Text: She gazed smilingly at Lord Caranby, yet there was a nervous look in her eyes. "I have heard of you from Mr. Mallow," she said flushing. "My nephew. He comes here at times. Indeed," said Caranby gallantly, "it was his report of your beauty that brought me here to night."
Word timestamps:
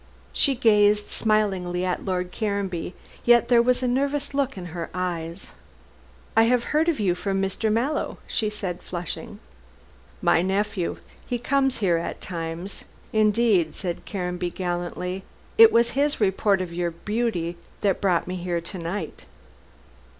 She 0.33 0.55
gazed 0.55 1.11
smilingly 1.11 1.85
at 1.85 2.03
Lord 2.03 2.31
Caranby, 2.31 2.95
yet 3.23 3.49
there 3.49 3.61
was 3.61 3.83
a 3.83 3.87
nervous 3.87 4.33
look 4.33 4.57
in 4.57 4.65
her 4.73 4.89
eyes. 4.95 5.51
"I 6.35 6.45
have 6.45 6.63
heard 6.73 6.89
of 6.89 6.99
you 6.99 7.13
from 7.13 7.39
Mr. 7.39 7.71
Mallow," 7.71 8.17
she 8.25 8.49
said 8.49 8.81
flushing. 8.81 9.37
"My 10.19 10.41
nephew. 10.41 10.97
He 11.27 11.37
comes 11.37 11.77
here 11.85 11.97
at 11.97 12.19
times. 12.19 12.83
Indeed," 13.13 13.75
said 13.75 14.05
Caranby 14.07 14.49
gallantly, 14.49 15.23
"it 15.59 15.71
was 15.71 15.91
his 15.91 16.19
report 16.19 16.61
of 16.61 16.73
your 16.73 16.89
beauty 16.89 17.57
that 17.81 18.01
brought 18.01 18.25
me 18.25 18.37
here 18.37 18.59
to 18.59 18.77
night." 18.79 19.25